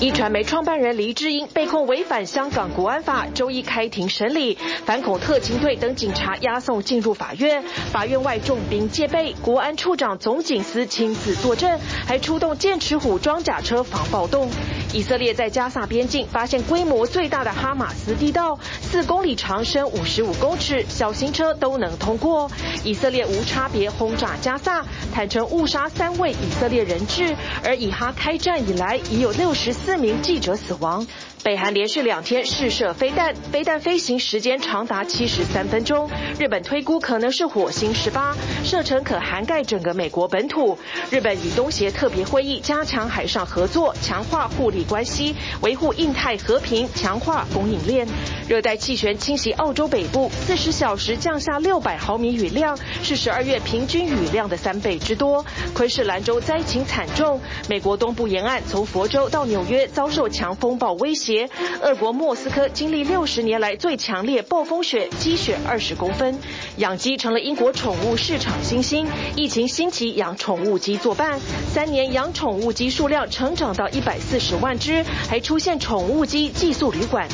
[0.00, 4.56] 一传媒创办人黎智英被控违反香港国安法，周一开庭审理，
[4.86, 14.48] 反恐特勤队等警察押送进入法院，法院外重兵戒备，国安处长总警司亲自坐镇，还出动剑齿虎装甲车防暴动。
[14.92, 22.50] 以色列在加萨边境发现规模最大的哈马斯地道，四公里长，深五十五公尺，小型车都能通过。
[22.82, 24.84] 以色列无差别轰炸加萨，
[25.14, 30.00] 坦承误杀三位以色列人质，而以哈开战以来已有六十四。
[30.00, 31.06] 名记者死亡。
[31.42, 36.10] 北韩连续两天试射飞弹，飞弹飞行时间长达七十三分钟。
[36.38, 40.78] 日本推估可能是火星十八，射程可涵盖整个美国本土。
[41.10, 48.06] 日本与东协特别会议加强海上合作，强化互关系，维护印太和平，强化供应链。
[48.48, 55.44] 热带气旋侵袭澳洲北部，四十小时降下六百毫米雨量，是十二月平均雨量的三倍之多。
[55.72, 61.48] 昆士兰州灾情惨重，美国东部沿岸从佛州到纽约遭受强风暴威胁。
[61.82, 66.38] 俄国莫斯科经历六十年来最强烈暴风雪，积雪二十公分。
[66.76, 71.38] 养鸡成了英国宠物市场新兴，疫情兴起养宠物鸡作伴，
[71.72, 77.28] 三年养宠物鸡数量成长到一百四十万之，还出现宠物鸡寄宿旅馆。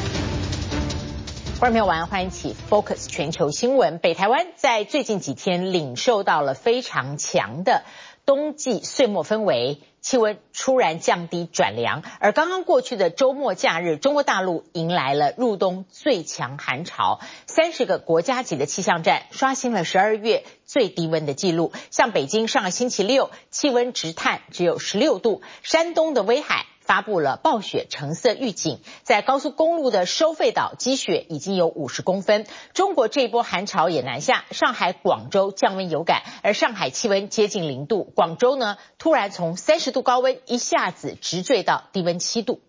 [1.59, 3.99] 观众朋友晚，欢迎起 Focus 全球新闻。
[3.99, 7.83] 北台湾在最近几天领受到了非常强的
[8.25, 9.81] 冬季岁末氛围。
[10.03, 21.73] 气温突然降低转凉，而刚刚过去的周末假日，中国大陆迎来了入冬最强寒潮，三十个国家级的气象站刷新了十二月最低温的记录。
[21.91, 26.67] 像北京上个星期六气温直探只有十六度，山东的威海。
[26.87, 32.47] 发布了暴雪橙色预警，在高速公路的收费岛积雪已经有五十公分。
[32.73, 42.61] 中国这一波寒潮也南下，上海、广州降温有感，而上海气温接近零度，广州呢突然从三十度高温一下子直坠到低温七度。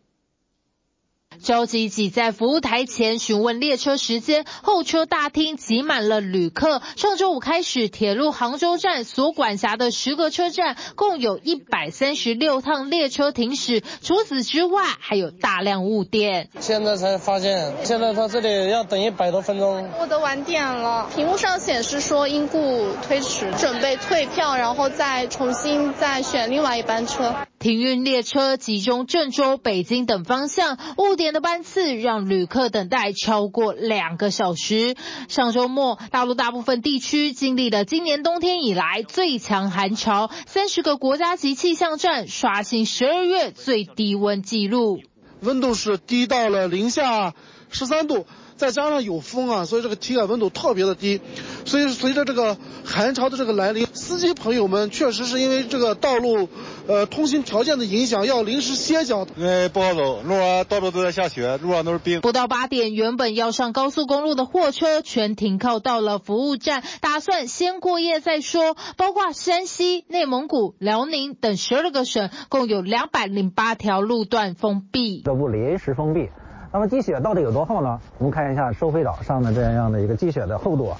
[1.43, 6.81] 着急挤在服务台前询问列车时间，候车大厅挤满了旅客。
[6.95, 13.83] 上周五开始，铁路杭州站所管辖的十个车站，共有一百三十六趟列车停驶。
[14.01, 16.49] 除此之外，还有大量误点。
[16.59, 19.89] 现在才发现，现在他这里要等一百多分钟。
[19.99, 27.35] 我都晚点了，屏幕上显示说因故推迟，准备退票，然后再重新再选另外一班车。
[27.59, 34.95] 停运列车集中郑州、北京等方向，误点的班次让旅客等待超过两个小时。
[35.27, 44.99] 上周末，大陆大部分地区经历了今年冬天以来最强寒潮，三十个国家级气象站刷新十二月最低温记录，
[45.41, 47.33] 温度是低到了零下
[47.71, 48.27] 十三度。
[48.57, 51.21] 再加上有风啊，所以这个体感温度特别的低，
[51.63, 56.49] 所以随着这个寒潮的这个来临，司机朋友们确实是因为这个道路，
[56.87, 59.27] 呃，通行条件的影响，要临时歇脚。
[59.39, 62.21] 哎不好走，路上到处都在下雪，路上都是冰。
[62.21, 68.75] 不到八点，原本要上高速公路的货车全停靠到了服务站，打算先过夜再说。
[68.95, 75.21] 包括山西、内蒙古、辽宁等十二个省，共有两百零八条路段封闭。
[75.23, 76.21] 这不临时封闭。
[76.71, 77.99] 那么积雪到底有多厚呢？
[78.17, 80.93] 我们看一下收费岛上的这样的一个积雪的厚度，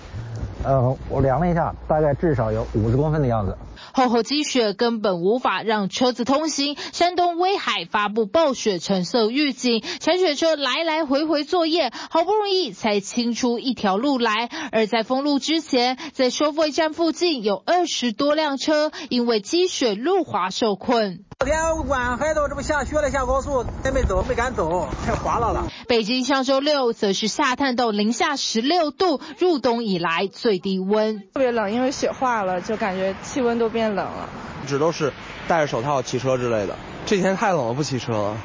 [0.63, 3.57] 呃，我量了一下，大概至少有五十公分的样子。
[3.93, 6.75] 厚厚积雪根本无法让车子通行。
[6.93, 14.49] 山东威海发布暴雪橙色预警，铲雪车来来回回作业，好不容易才清出一条路来。
[14.71, 21.25] 而在封路之前，在收费站附近有二十多辆车因为积雪路滑受困。
[21.39, 25.67] 昨天晚黑都这不下雪了，下高速还没走，没敢走，太滑了了。
[25.87, 31.19] 北京上周六则是下探到零下十六度，入冬以来最低温。
[31.35, 34.27] 特别冷，因为雪化了，就感觉气温都变冷了。
[34.63, 35.13] 一直都是
[35.47, 36.75] 戴着手套骑车之类的，
[37.05, 38.37] 这几天太冷了，不骑车了。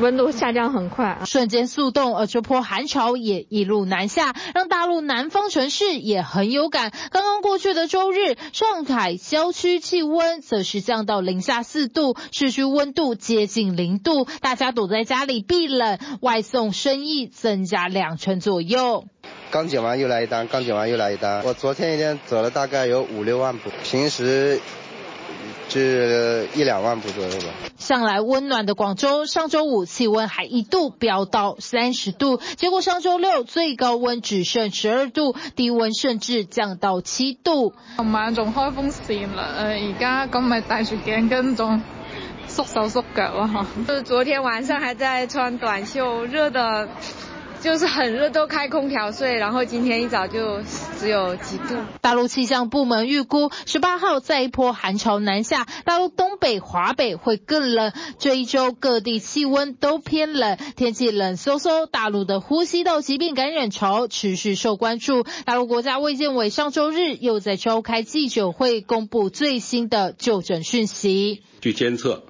[0.00, 6.92] 温度下降很快，瞬间速冻，而这波寒潮也一路南下，让大陆南方城市也很有感。
[7.10, 19.04] 刚刚过去的周日，上海郊区气温则是降到零下四度，市区温度接近零度，大家躲在家里避冷，外送生意增加两成左右。
[19.50, 21.42] 刚剪完又来一单，刚剪完又来一单。
[21.44, 24.60] 我昨天一天走了大概有五六万步，平时。
[25.72, 27.46] 是一两万步左右吧。
[27.78, 37.72] 向来温暖的广州，上周五气温还一度飙到三十度，结果上周六最高温只剩十二度，低温甚至降到七度。
[37.96, 41.82] 琴晚仲开风扇啦，诶，而家咁咪戴住颈巾仲
[42.46, 43.66] 缩手缩脚咯，哈。
[43.88, 46.88] 就是昨天晚上还在穿短袖，热的，
[47.62, 50.60] 就是很热，都开空调睡，然后今天一早就。
[50.98, 51.74] 只有几度。
[52.00, 57.92] 大陆气象部门预估，十八号再一波寒潮南下，大陆东北、华北会更冷。
[58.20, 65.24] 这一周各地气温都偏冷，天气冷飕飕，大陆的呼吸道疾病感染潮持续受关注。
[65.44, 71.42] 大陆国家卫健委上周日又在召开记者会，公布最新的就诊讯息。
[71.60, 72.22] 据监测，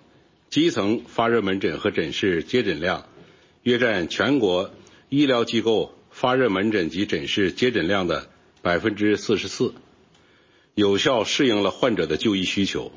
[0.49, 3.05] 基层发热门诊和诊室接诊量
[3.65, 4.71] 约占全国
[5.13, 8.31] 医疗机构发热门诊及诊室接诊量的
[8.63, 9.75] 百分之四十四，
[10.75, 12.91] 有效适应了患者的就医需求。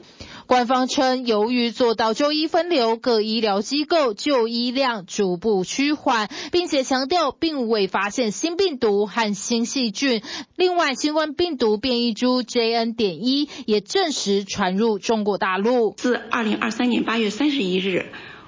[0.46, 10.22] 官方称，由于做到就医分流，各医疗机构就医量逐步趋缓，并且强调并未发现新病毒和新细菌。
[10.56, 15.94] 另外，新冠病毒变异株 JN 点一也证实传入中国大陆。
[15.98, 18.06] 自二零二三年八月三十一日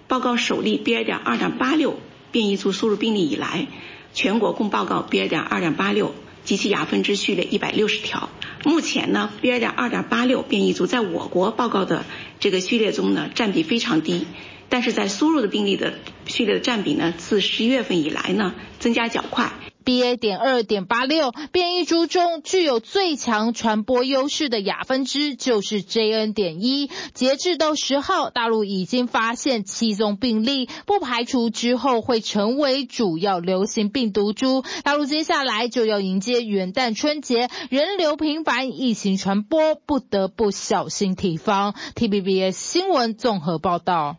[0.08, 1.04] 报告首例 BA.
[1.04, 2.00] 点二点八六
[2.32, 3.68] 变异株输入病例以来，
[4.14, 5.28] 全国共报告 BA.
[5.28, 6.14] 点二点八六
[6.44, 8.30] 及其亚分支序列一百六十条。
[8.64, 9.60] 目前呢，BA.
[9.60, 12.06] 点二点八六变异株在我国报告的
[12.40, 14.28] 这个序列中呢，占比非常低，
[14.70, 15.94] 但是在输入的病例的
[16.26, 19.52] 序列的占比呢，自十一月份以来呢，增加较快。
[19.88, 20.18] BA.
[20.18, 26.34] 点二点八六变异株中具有最强传播优势的亚分支就是 JN.
[26.34, 26.92] 点一。
[27.14, 34.66] 截至到十号，大陆已经发现七宗病例，不排除之后会成为主要流行病毒株。
[34.84, 41.74] 大陆接下来就要迎接元旦春节，人流频繁，疫情传播不得不小心提防。
[41.96, 44.18] Tbbs 新闻综合报道。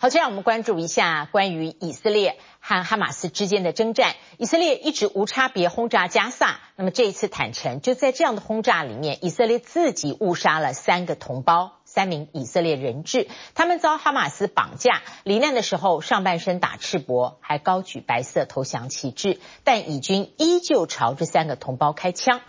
[0.00, 4.14] 好，这样我们关注一下关于以色列和哈马斯之间的征战。
[4.36, 22.40] 以色列一直无差别轰炸加萨，那么这一次坦承，就在这样的轰炸里面，以色列自己误杀了三个同胞，三名以色列人质，他们遭哈马斯绑架，罹难的时候上半身打赤膊，还高举白色投降旗帜，但以军依旧朝这三个同胞开枪。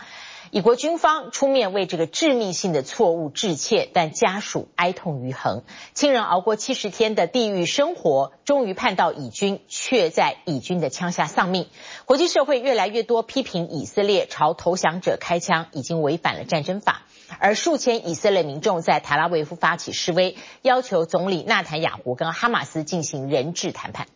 [0.52, 5.62] 以国军方出面为这个致命性的错误致歉，但家属哀痛于恒。
[5.94, 11.68] 亲人熬过七十天的地狱生活，终于盼到以军，却在以军的枪下丧命。
[12.04, 17.02] 国际社会越来越多批评以色列朝投降者开枪，已经违反了战争法。
[17.38, 24.08] 而数千以色列民众在塔拉维夫发起示威，要求总理纳坦雅胡跟哈马斯进行人质谈判。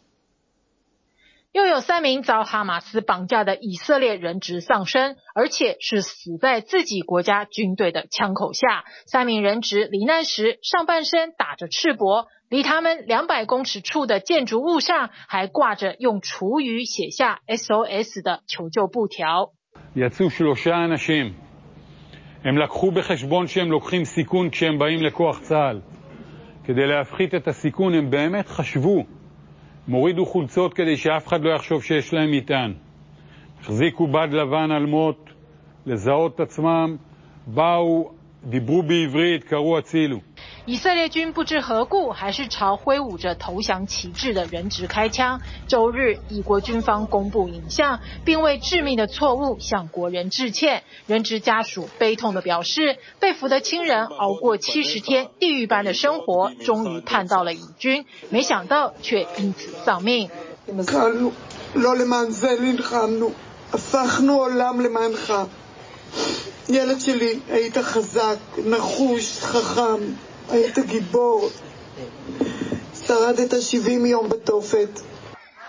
[1.54, 8.84] 又有三名遭哈马斯绑架的以色列人质丧生，而且是死在自己国家军队的枪口下。
[9.06, 19.52] 三名人质罹难时，上半身打着赤膊，离他们两百公尺处的建筑物上还挂着用厨余写下 SOS 的求救布条。
[29.88, 32.72] מורידו חולצות כדי שאף אחד לא יחשוב שיש להם מטען.
[33.60, 35.30] החזיקו בד לבן על מות,
[35.86, 36.96] לזהות את עצמם,
[37.46, 38.10] באו,
[38.44, 40.20] דיברו בעברית, קראו הצילו.
[40.66, 45.42] 以色列军不知何故，还是朝挥舞着投降旗帜的人质开枪。
[45.68, 50.82] 周日，以国军方公布影像，并为致命的错误向国人致歉。
[51.06, 60.30] 人质家属悲痛地表示，被俘的亲人熬过七十天地狱般的生活，终于盼到了以军，没想到却因此丧命。
[70.50, 71.50] היית גיבור.
[73.06, 75.00] שרדת 70 יום בתופת.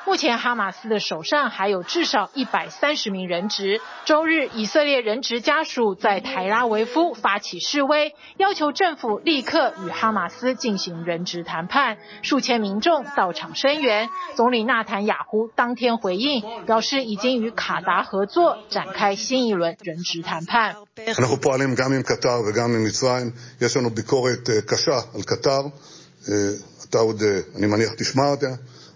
[0.05, 3.81] 目前，哈马斯的手上还有至少一百三十名人质。
[4.05, 11.97] 周日，以色列人质家属在台拉维夫发起示威，要求政府立刻与哈马斯进行人质谈判。
[12.21, 14.07] 数千民众到场声援。
[14.35, 20.75] 总理纳坦雅胡当天回应，表示已经与卡达合作，展开新一轮人质谈判。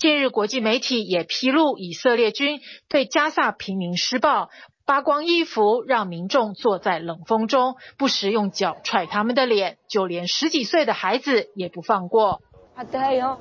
[0.00, 4.48] 近日，国际媒体也披露，以色列军对加萨平民施暴，
[4.84, 12.40] 扒光衣服，让民众坐在冷风中，不时用脚踹他们的脸，就连十几岁的孩子也不放过。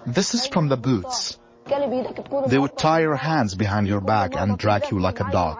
[0.05, 1.37] This is from the boots.
[1.67, 5.57] They would tie your hands behind your back and drag you like a dog.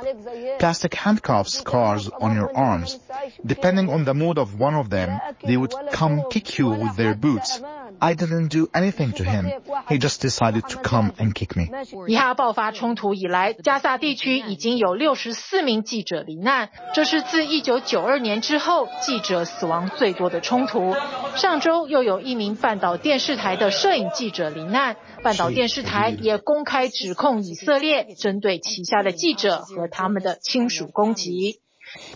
[0.60, 3.00] plastic handcuff scars on your arms.
[3.46, 7.16] Depending on the mood of one of them, they would come kick you with their
[7.16, 7.62] boots.
[8.05, 9.49] I didn't do anything to him.
[9.89, 11.69] He just decided to come and kick me.
[12.09, 20.97] 以哈爆发冲突以来，加萨地区已经有六十四名记者罹难，这是自一九九二年之后记者死亡最多的冲突。
[21.37, 31.62] 上周又有一名半岛电视台的摄影记者罹难，半岛电视台也公开指控以色列针对旗下的记者和他们的亲属攻击。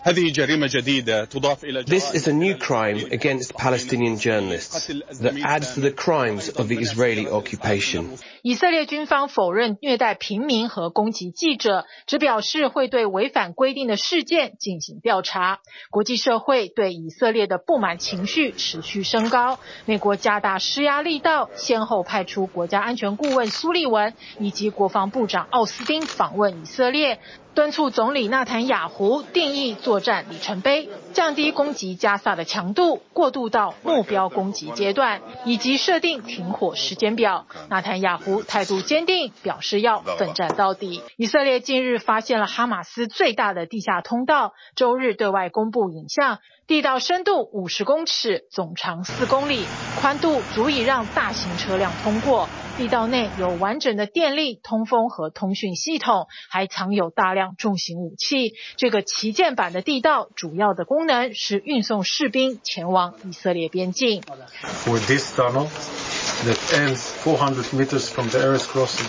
[0.07, 0.39] This
[2.15, 7.27] is a new crime against Palestinian journalists that adds to the crimes of the Israeli
[7.27, 8.17] occupation.
[8.43, 15.59] 以色列军方否认虐待平民和攻击记者，只表示会对违反规定的事件进行调查。
[15.91, 27.19] 国际社会对以色列的不满情绪持续升高，美国加大施压力道，先后派出国家安全顾问苏利文以及国防部长奥斯汀访问以色列。
[27.57, 37.47] 敦促总理纳坦雅胡定义作战里程碑，降低攻击加萨的强度，过渡到目标攻击阶段，以及设定停火时间表。
[37.71, 41.03] 纳坦雅胡态度坚定，表示要奋战到底。
[41.17, 46.41] 以色列近日发现了哈马斯最大的地下通道，周日对外公布影像。
[46.67, 49.65] 地道深度五十公尺，总长四公里，
[50.01, 52.49] 宽度足以让大型车辆通过。
[52.77, 58.53] 地道内有完整的电力、通风和通讯系统，还藏有大量重型武器。
[58.77, 64.23] 这个旗舰版的地道主要的功能是运送士兵前往以色列边境。
[64.85, 65.69] For this tunnel
[66.45, 69.09] that ends 400 meters from the Erez crossing,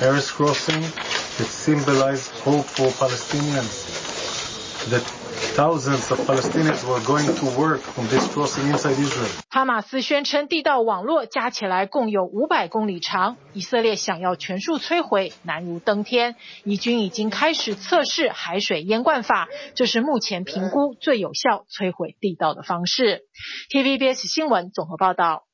[0.00, 3.84] Erez crossing that symbolize hope for Palestinians
[4.90, 5.02] that
[5.38, 9.28] Thousands of Palestinians were going to work from this crossing inside Israel.
[9.48, 16.36] 哈马斯宣称地道网络加起来共有五百公里长，以色列想要全数摧毁难如登天。
[16.64, 23.22] 以军已经开始测试海水淹灌法，这是目前评估最有效摧毁地道的方式。
[23.70, 25.44] TVBS 新闻综合报道。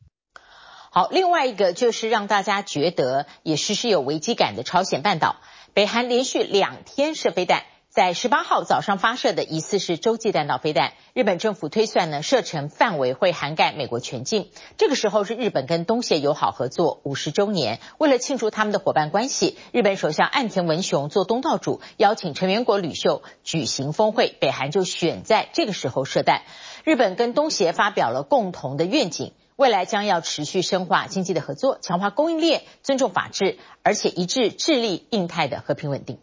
[0.91, 5.37] 好，另外一个就是让大家觉得也时时有危机感的朝鲜半岛，
[5.73, 7.65] 北韩连续两天射飞弹。
[7.95, 14.51] 在十八号早上发射的疑似是洲际弹道飞弹，日本政府推算呢，射程范围会涵盖美国全境。
[14.77, 26.43] 这个时候是日本跟东协友好合作五十周年，为了庆祝他们的伙伴关系，日本首相岸田文雄做东道主，邀请成员国领袖举行峰会，北韩就选在这个时候射弹。
[26.83, 36.19] 日本跟东协发表了共同的愿景，未来将要持续深化经济的合作，强化供应链，尊重法治，而且一致致力印太的和平稳定。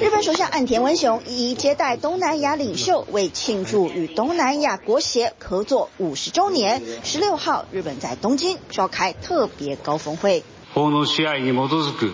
[0.00, 10.42] 日本首相岸田文雄一一接待东南亚领袖，为庆祝与东南亚国协合作五十周年，十六号日本在东京召开特别高峰会。
[10.74, 12.12] 法の支配に基づく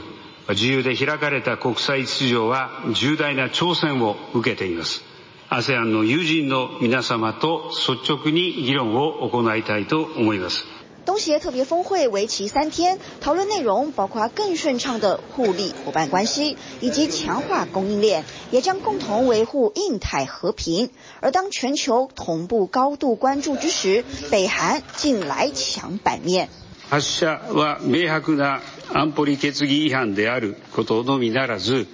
[0.48, 5.02] 自由で开かれた国际秩序は重大な挑战を受けています。
[5.48, 10.64] ASEAN の友人の皆様と率直に议论を行いたいと思います。
[11.04, 20.90] 东协特别峰会为期三天，讨论内容包括更顺畅的互利伙伴关系，以及强化供应链，也将共同维护印太和平。
[21.20, 26.48] 而当全球同步高度关注之时，北韩竟来抢版面。
[26.90, 28.60] 発射は明白な
[28.92, 31.86] 安保理决议违反であることのみならず、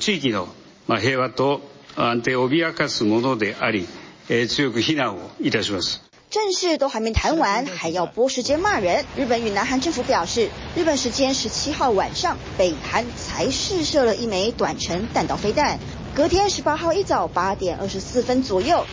[0.00, 0.48] 地域の
[0.88, 1.60] 平和と
[1.94, 3.86] 安定を胁かすものであり、
[4.28, 6.02] 强く非难をいたします。
[6.33, 9.05] 正事都还没谈完，还要拨时间骂人。
[9.15, 15.77] 日本与南韩政府表示，日本时间十七号晚上，北韩才试射了一枚短程弹道飞弹。
[16.15, 18.83] 隔天十八号一早八点二十四分左右，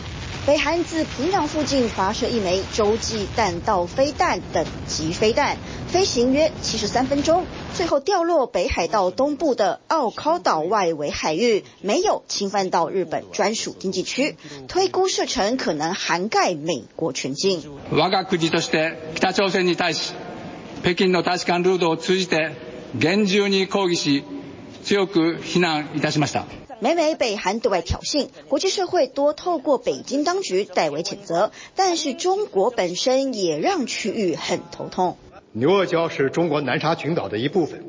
[0.46, 5.56] 北韩自平壤附近发射一枚洲际弹道飞弹等级飞弹，
[5.88, 7.44] 飞行约七十三分钟。
[7.74, 14.36] 最后掉落北海道东部的奥尻岛外围海域，没有侵犯到日本专属经济区。
[14.68, 17.60] 推估射程可能涵盖美国全境。
[17.90, 20.12] 我が国として北朝鲜に対し、
[20.82, 22.52] 北京の大使馆ルートを通じて
[23.00, 24.22] 严重に抗议し、
[24.84, 26.46] 强く非难いたしました。
[26.83, 35.15] 每每北韩对外挑衅，国际社会多透过北京当局代为谴责，但是中国本身也让区域很头痛。
[35.51, 37.85] 牛轭礁是中国南沙群岛的一部分，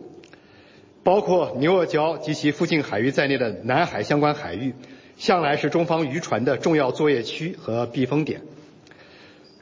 [1.02, 4.74] 包括牛轭礁及其附近海域在内的南海相关海域，
[5.16, 8.42] 向来是中方渔船的重要作业区和避风点。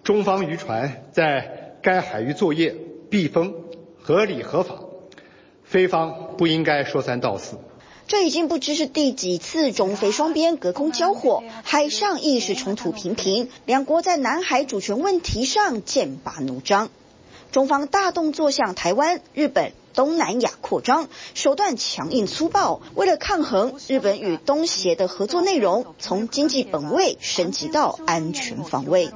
[0.02, 2.74] 中方渔船在该海域作业
[3.08, 3.54] 避风
[4.02, 4.80] 合理合法，
[5.62, 7.58] 菲方不应该说三道四。
[8.10, 16.90] 这已经不知是第几次中菲双边隔空交火，海上意识冲突频频，两国在南海主权问题上剑拔弩张。
[17.52, 22.80] 中方大动作向台湾、日本、东南亚扩张，手段强硬粗暴。
[22.96, 29.08] 为了抗衡，日本与东协的合作内容从经济本位升级到安全防卫。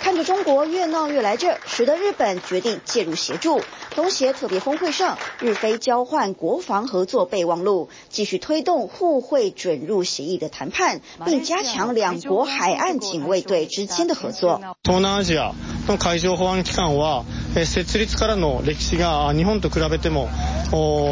[0.00, 3.60] 看着中国越闹越来劲，使得日本决定介入协助。
[3.94, 14.60] 东协特别峰会上，日菲交换国防合作备忘录，继续推动互惠准入协议的谈判，并加强两国海岸警卫队之间的合作。
[14.82, 15.52] 东南亚
[15.92, 20.28] の海上保安机関は设立からの历史が日本と比べても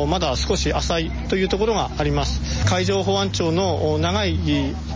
[0.09, 2.41] まだ少し浅いというところがあります。
[2.67, 4.39] 海上保安庁の长い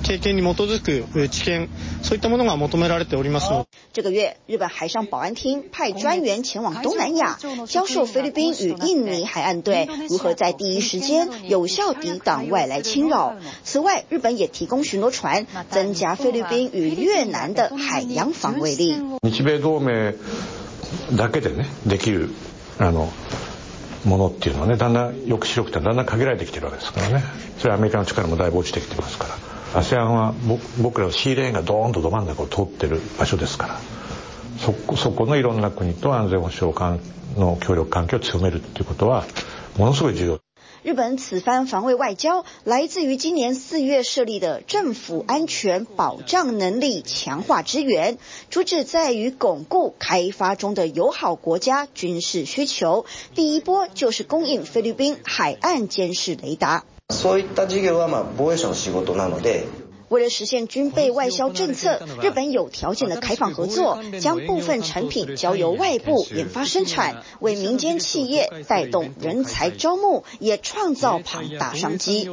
[0.03, 1.69] 经验に基づく知见，
[2.03, 3.49] そういったものが求められております。
[3.93, 7.39] 这个月，日本海上保安厅派专员前往东南亚。
[7.67, 13.35] 教授菲律宾与印尼海岸队如何在第一时间有效抵挡外来侵扰。
[13.65, 19.20] 此外，日本也提供巡逻船，增加菲律宾与越南的海洋防卫力。
[19.31, 20.15] 日米同盟
[21.17, 22.31] だけでねできる
[22.79, 23.13] あの
[24.05, 27.23] ものっていうのはねだんだん抑止力ってだんだん限られてきてるわけですからね。
[27.59, 29.81] それはアメリカの力もだいぶ落ちてきてますから。
[29.81, 30.35] ASEAN は
[30.81, 33.81] 仆らのシーレーンがドーンとど真ん中を通ってる场所ですから。
[34.59, 36.77] そこそこのいろんな国と安全保障
[37.37, 39.25] の协力関系を强めるっていうことは
[39.79, 40.41] ものすごい重要。
[40.86, 48.20] 日本此番防卫外交来自于今年四月设立的政府安全保障能力强化支援，
[48.52, 53.08] 主旨在于巩固开发中的友好国家军事需求。
[53.34, 56.84] 第一波就是供应菲律宾海岸监视雷达。
[57.10, 59.66] そういった事业はまあ防卫省の仕事なので。
[60.11, 72.29] 为了实现军备外销政策，日本有条件的开放合作，将部分产品交由外部研发生产，为民间企业带动人才招募，也创造庞大商机。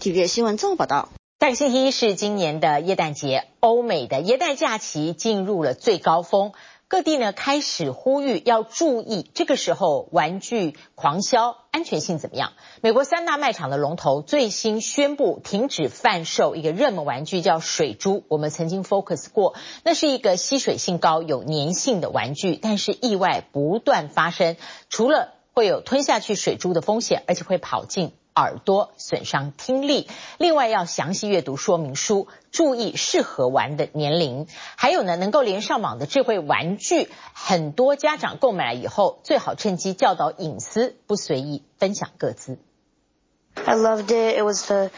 [0.00, 1.08] TVB 新闻综合报道。
[1.40, 6.52] 下个星期一是今年的耶诞节，欧美的耶诞假期进入了最高峰。
[6.89, 12.53] 各地呢开始呼吁要注意，这个时候玩具狂销安全性怎么样？
[12.81, 18.23] 美国三大卖场的龙头最新宣布停止贩售一个热门玩具，叫水珠。
[18.29, 24.55] 我们曾经 focus 过，那是一个吸水性高、有粘性的玩具，但是意外不断发生，
[24.89, 34.45] 除了会有吞下去水珠的风险，而且会跑进耳朵损伤听力，另外要详细阅读说明书，注意适合玩的年龄。
[34.75, 42.59] 还有呢，能够连上网的智慧玩具，很多家长购买以后，最好趁机教导隐私，不随意分享各自。
[43.65, 44.37] I loved it.
[44.37, 44.91] It was the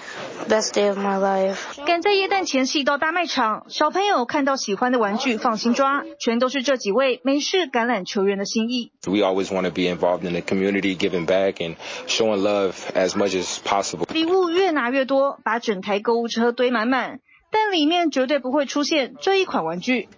[0.48, 1.84] best day of my life.
[1.86, 8.92] 赶在耶诞前夕到大卖场，小朋友看到喜欢的玩具放心抓，全都是这几位美式橄榄球员的心意。
[9.06, 11.76] We always want to be involved in the community, giving back and
[12.08, 14.06] showing love as much as possible.
[14.14, 17.20] 礼物越拿越多，把整台购物车堆满满，
[17.52, 20.10] 但里面绝对不会出现这一款玩具。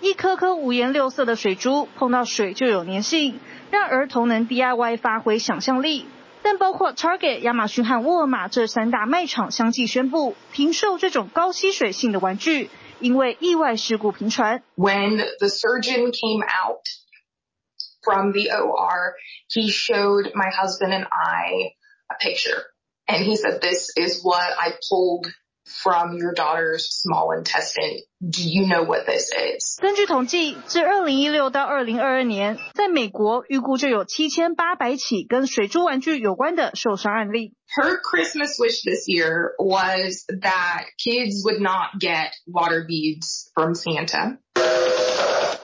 [0.00, 3.38] 一颗颗五颜六色的水珠，碰到水就有粘性，
[3.70, 6.06] 让儿童能 DIY 发挥想象力。
[6.45, 12.69] 但包括 Target、亚马逊和沃尔玛这三大卖场相继宣布停售这种高吸水性的玩具，
[12.99, 14.63] 因为意外事故频传。
[14.75, 16.81] When the surgeon came out
[18.03, 19.13] from the OR,
[19.47, 21.75] he showed my husband and I
[22.07, 22.63] a picture,
[23.05, 25.31] and he said, "This is what I pulled
[25.65, 28.01] from your daughter's small intestine.
[28.19, 37.53] Do you know what this is?" 根据统计，自2016到2022年，在美国预估就有7800起跟水珠玩具有关的受伤案例。
[37.77, 44.39] Her Christmas wish this year was that kids would not get water beads from Santa.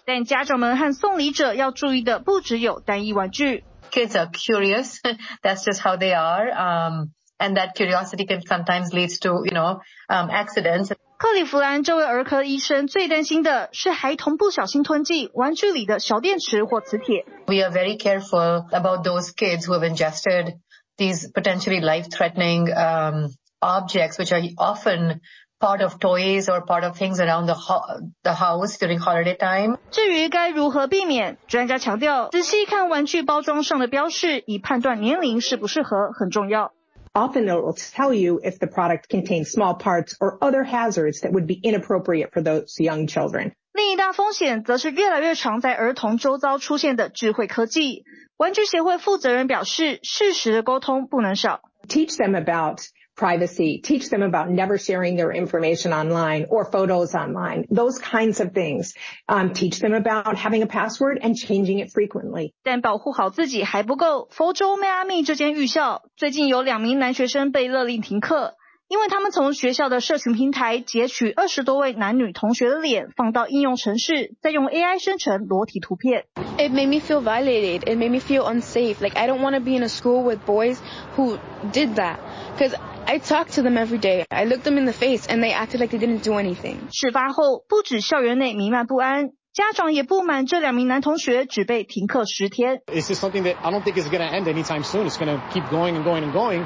[0.06, 3.66] 但家长们和送礼者要注意的不只有单一玩具。
[3.92, 5.00] Kids are curious.
[5.42, 6.50] That's just how they are.
[6.50, 9.80] Um, and that curiosity can sometimes lead to, you know,
[10.10, 10.92] um, accidents.
[11.18, 17.26] 克里夫兰这位儿科医生最担心的是孩童不小心吞进玩具里的小电池或磁铁。
[17.48, 20.60] We are very careful about those kids who have ingested
[20.96, 23.30] these potentially life-threatening um,
[23.60, 25.22] objects, which are often
[25.60, 27.82] part of toys or part of things around the, ho
[28.22, 29.80] the house during holiday time.
[29.90, 36.74] 至于该如何避免，专家强调，仔细看玩具包装上的标示，以判断年龄适不适合很重要。
[37.14, 41.32] Often it will tell you if the product contains small parts or other hazards that
[41.32, 43.54] would be inappropriate for those young children.
[43.74, 48.04] 另一大风险则是越来越常在儿童周遭出现的智慧科技。
[48.38, 51.62] 玩具协会负责人表示，适时的沟通不能少。
[51.88, 52.80] Teach them about
[53.22, 58.54] privacy, teach them about never sharing their information online or photos online, those kinds of
[58.54, 58.94] things.
[59.28, 62.54] Um, teach them about having a password and changing it frequently.
[62.64, 64.28] 但保护好自己还不够。
[64.30, 68.54] 佛州迈阿密这间预校最近有两名男学生被勒令停课，
[68.88, 76.26] 因为他们从学校的社群平台截取二十多位男女同学的脸放到应用程式，再用 AI 生成裸体图片。
[76.60, 77.82] It made me feel violated.
[77.82, 79.02] It made me feel unsafe.
[79.02, 80.78] Like I don't want to be in a school with boys
[81.16, 81.38] who
[81.72, 82.18] did that.
[82.62, 84.26] Because I talked to them every day.
[84.30, 86.78] I looked them in the face and they acted like they didn't do anything.
[86.92, 92.82] 事发后，不止校园内弥漫不安，家长也不满这两名男同学只被停课十天。
[92.88, 95.08] This is something that I don't think is going to end anytime soon.
[95.08, 96.66] It's going to keep going and going and going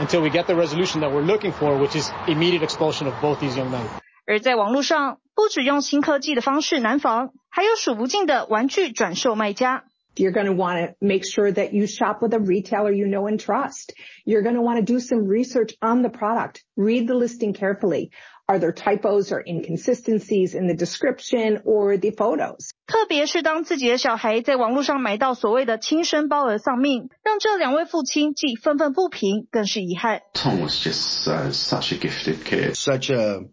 [0.00, 3.38] until we get the resolution that we're looking for, which is immediate expulsion of both
[3.40, 3.82] these young men.
[4.26, 9.84] 而在网络上，不只用新科技的方式难防，还有数不尽的玩具转售卖家。
[10.16, 13.26] You're going to want to make sure that you shop with a retailer you know
[13.26, 13.92] and trust.
[14.24, 16.64] You're going to want to do some research on the product.
[16.76, 18.10] Read the listing carefully.
[18.48, 22.70] Are there typos or inconsistencies in the description or the photos?
[22.88, 30.22] 特别是当自己的小孩在网络上买到所谓的亲生胞儿丧命，让这两位父亲既愤愤不平，更是遗憾。
[30.34, 32.74] Tom was just uh, such a gifted kid.
[32.74, 33.44] Such a,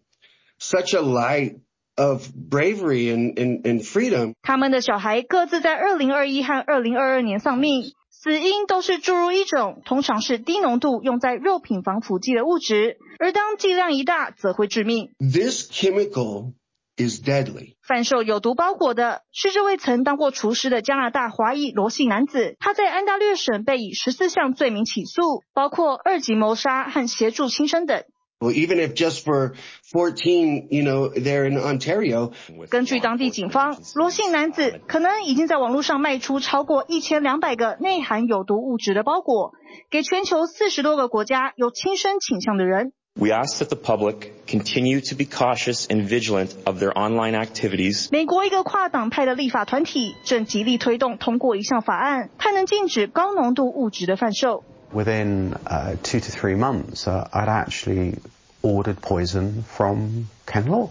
[0.58, 1.60] such a light
[1.97, 4.35] of bravery and, and, and freedom.
[4.43, 15.11] 他们的小孩各自在二零二一和二零二二年丧命，死因都是注入一种通常是低浓度用在肉品防腐剂的物质，而当剂量一大，则会致命。
[15.19, 16.53] This chemical
[16.97, 17.75] is deadly.
[17.83, 28.05] 贩售有毒包裹的是这位曾当过厨师的加拿大华裔罗姓男子，他在安大略省被以十四项罪名起诉，包括二级谋杀和协助轻生等。
[28.42, 29.56] Well, even if just for
[29.92, 32.34] 14, you know, there in Ontario.
[32.70, 39.54] 根据当地警方，罗姓男子可能已经在网络上卖出超过一千两百个内含有毒物质的包裹，
[39.90, 42.94] 给全球四十多个国家有轻生倾向的人。
[43.20, 48.10] We ask that the public continue to be cautious and vigilant of their online activities.
[48.12, 54.64] 美国一个跨党派的立法团体正极力推动通过一项法案，它能禁止高浓度物质的贩售。
[54.92, 58.20] Within uh, two to three months, uh, I'd actually
[58.62, 60.90] ordered poison from Ken Law.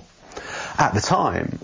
[0.77, 1.59] At the time,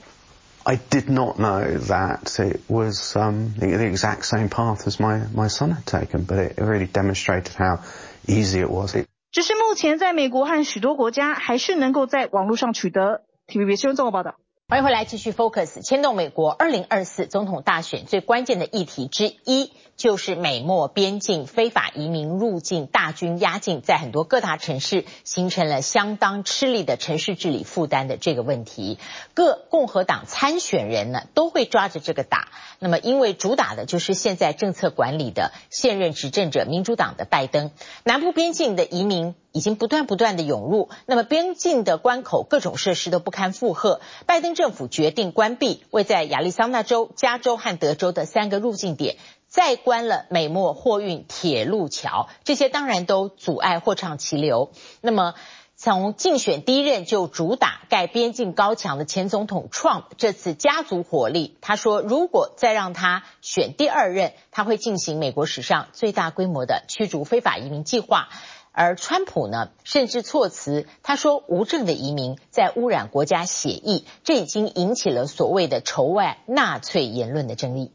[0.65, 5.27] I did not know that it was um, the, the, exact same path as my,
[5.35, 7.81] my son had taken, but it really demonstrated how
[8.27, 8.95] easy it was.
[8.95, 13.23] It 只是目前在美国和许多国家还是能够在网络上取得。
[13.47, 14.37] TVB 新闻综合报道。
[14.69, 15.83] 欢迎回来，继续 Focus。
[15.83, 29.00] 牵动美国二零二四总统大选最关键的议题之一， 就是美墨边境非法移民入境大军压境，在很多各大城市形成了相当吃力的城市治理负担的这个问题。
[29.34, 32.50] 各共和党参选人呢都会抓着这个打。
[32.80, 37.72] 那么，因为主打的就是现在政策管理的现任执政者民主党的拜登，
[38.04, 49.18] 南部边境的移民已经不断不断的涌入，那么边境的关口各种设施都不堪负荷，拜登政府决定关闭位在亚利桑那州、加州和德州的三个入境点，
[49.58, 54.70] 再关了美墨货运铁路桥，这些当然都阻碍货畅其流。
[55.02, 55.34] 那么，
[55.76, 68.30] 从竞选第一任就主打盖边境高墙的前总统 Trump 这次家族火力，他说如果再让他选第二任，他会进行美国史上最大规模的驱逐非法移民计划。
[68.74, 77.92] 而川普呢，甚至措辞，他说无证的移民在污染国家血液，这已经引起了所谓的仇外纳粹言论的争议。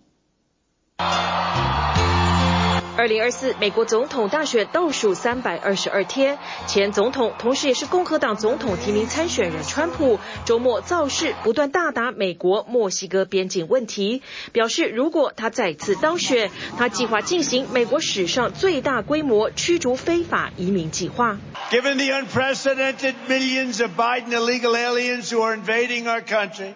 [2.94, 6.38] 二零二四美国总统大选倒数三百二十二天，
[6.68, 21.38] 前总统同时也是共和党总统提名参选人川普周末造势，不断大打美国墨西哥边境问题，表示如果他再次当选，他计划进行美国史上最大规模驱逐非法移民计划。
[21.72, 26.74] Given the unprecedented millions of Biden illegal aliens who are invading our country,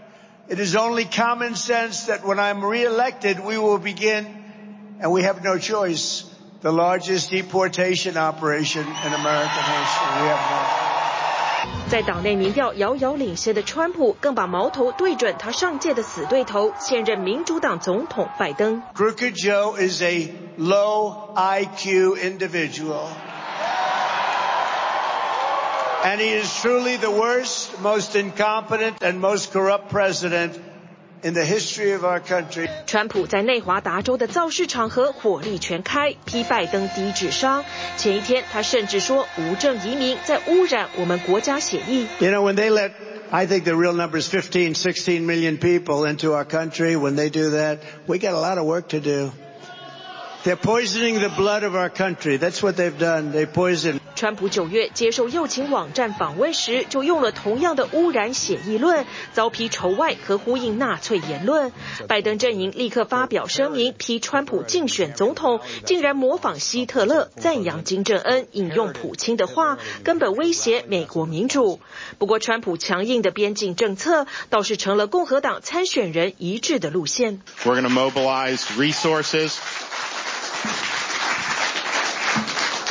[0.49, 4.25] it is only common sense that when I'm reelected, we will begin.
[4.99, 6.25] And we have no choice.
[6.61, 10.21] The largest deportation operation in American history.
[10.21, 10.91] We have no.
[11.89, 18.81] 在党内民调遥遥领先的川普，更把矛头对准他上届的死对头，现任民主党总统拜登。
[18.95, 23.07] Crooked Joe is a low IQ individual.
[26.05, 30.59] And he is truly the worst, most incompetent, and most corrupt president
[31.23, 32.67] in the history of our country.
[32.87, 37.63] 川普在内华达州的造势场合火力全开，批拜登低智商。
[37.97, 42.07] 前一天，他甚至说无证移民在污染我们国家血液。
[42.19, 42.93] You know, when they let,
[43.29, 46.95] I think the real number is 15, 16 million people into our country.
[46.95, 47.77] When they do that,
[48.07, 49.31] we got a lot of work to do.
[50.43, 52.37] They're poisoning the blood of our country.
[52.37, 53.31] That's what they've done.
[53.31, 54.01] They poison.
[54.16, 61.70] 川普九月接受右倾网站访问时，就用了同样的污染写议论，遭批仇外和呼应纳粹言论。
[62.08, 71.78] 拜登阵营立刻发表声明，批川普竞选总统竟然模仿希特勒，赞扬金正恩，引用普京的话，根本威胁美国民主。
[72.16, 77.42] 不过，川普强硬的边境政策倒是成了共和党参选人一致的路线。
[77.62, 79.56] We're going to mobilize resources.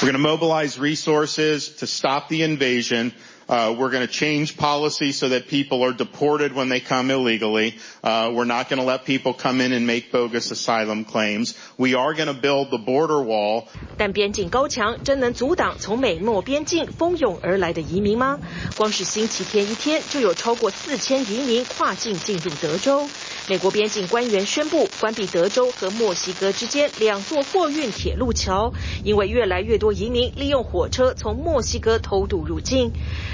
[0.05, 3.13] We're going to mobilize resources to stop the invasion.
[3.49, 7.75] Uh, we're going to change policy so that people are deported when they come illegally.
[8.03, 11.59] Uh, we're not going to let people come in and make bogus asylum claims.
[11.77, 13.67] We are going to build the border wall.
[13.99, 18.39] 但边境高墙真能阻挡从美墨边境蜂拥而来的移民吗？
[18.77, 23.09] 光是星期天一天就有超过四千移民跨境进入德州。
[23.48, 32.92] 美国边境官员宣布关闭德州和墨西哥之间两座货运铁路桥，因为越来越多移民利用火车从墨西哥偷渡入境。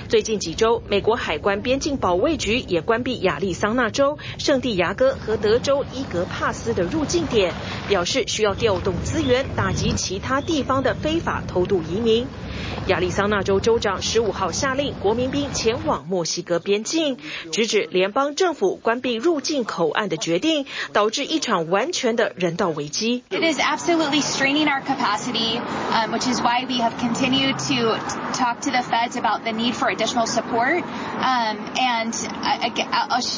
[0.10, 7.54] 最近几周，美国海关边境保卫局也关闭亚利桑那州、圣地亚哥和德州伊格帕斯的入境点，
[7.88, 12.28] 表示需要调动资源打击其他地方的非法偷渡移民。
[12.88, 17.18] 亚利桑那州州长十五号下令国民兵前往墨西哥边境，
[17.52, 23.24] 直指联邦政府关闭入境口岸的决定，导致一场完全的人道危机。
[23.30, 25.60] It is absolutely straining our capacity,
[25.92, 27.98] um, which is why we have continued to
[28.34, 30.84] talk to the feds about the need for additional support,
[31.20, 32.14] um, and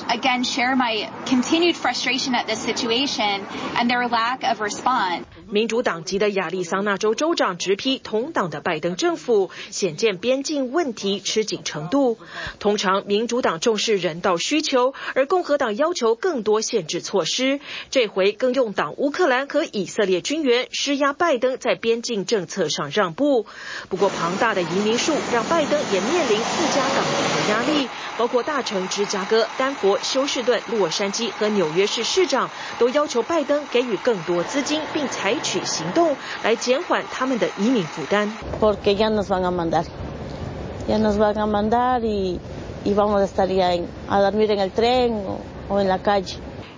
[0.10, 3.46] again share my continued frustration at this situation
[3.78, 5.24] and their lack of response.
[5.50, 9.23] 民主党籍的亚利桑那州州长直批同党的拜登政府
[9.70, 12.18] 显见边境问题吃紧程度。
[12.60, 17.60] 通常民主党重视人道需求，而共和党要求更多限制措施。
[17.90, 23.46] 这回更用党乌克兰和以色列军援施压拜登在边境政策上让步。
[23.90, 38.32] 不过庞大的移民数让拜登也面临自家党员的压力，包括大城芝加哥、丹佛、休士顿、洛杉矶和纽约市市长都要求拜登给予更多资金，并采取行动来减缓他们的移民负担。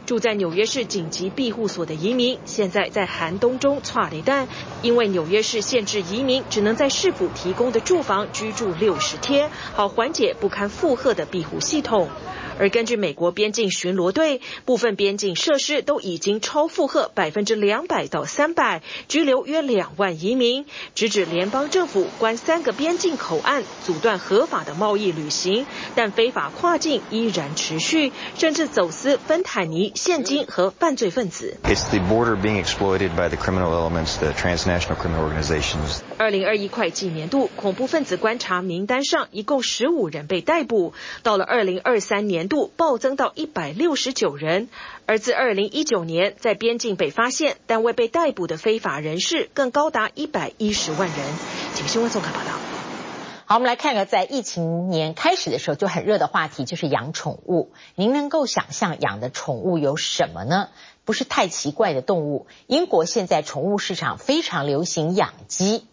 [0.05, 4.47] 住在纽约市紧急庇护所的移民，现在在寒冬中剉咧等，
[4.83, 12.07] 因为纽约市限制移民只能在市府提供的住房居住六十天，好缓解不堪负荷的庇护系统。
[12.57, 25.65] 而根据美国边境巡逻队，部分边境设施都已经超负荷百分之两百到三百，拘留约两万移民，直指联邦政府关三个边境口岸，阻断合法的贸易旅行，
[25.95, 31.57] 但非法跨境依然持续，甚至走私芬坦尼、现金和犯罪分子。
[31.63, 35.99] It's the border being exploited by the criminal elements, the transnational criminal organizations.
[36.17, 44.69] 二零二一会计年度恐怖分子观察名单上一共十五人被逮捕，到了二零二三年度暴增到一百六十九人，
[45.05, 51.17] 而自二零一九年在边境被发现但未被逮捕的非法人士更高达一百一十万人。
[51.73, 52.57] 请新闻总台报道。
[53.47, 57.71] 好，我们来看个在疫情年开始的时候就很热的话题，就是养宠物。
[57.93, 60.69] 您能够想象养的宠物有什么呢？
[61.03, 62.47] 不是太奇怪的动物。
[62.65, 65.85] 英国现在宠物市场非常流行养鸡。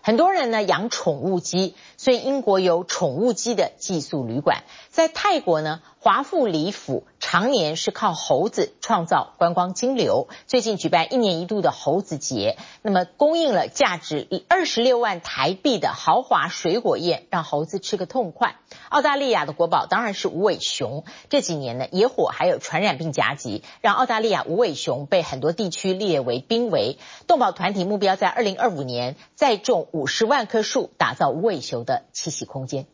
[0.00, 4.64] 很多人呢养宠物鸡，所以英国有宠物鸡的寄宿旅馆。
[4.90, 10.28] 在泰国呢，华富里府常年是靠猴子创造观光金流。
[10.46, 18.56] 最近举办一年一度的猴子节，那么供应了价值二十六万台币的豪华水果宴，让猴子吃个痛快。
[18.90, 21.04] 澳大利亚的国宝当然是无尾熊。
[21.30, 26.98] 这几年呢，野火还有传染病夹击，让澳大利亚无尾熊被很多地区列为濒危。
[27.26, 32.86] 动保团体目标在二零二五年再种五十万棵树，打造无尾熊的栖息空间。